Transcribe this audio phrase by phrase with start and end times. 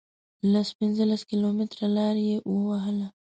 [0.53, 3.07] لس پنځلس کیلومتره لار یې ووهله.